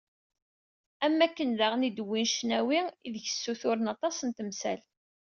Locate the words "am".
1.05-1.15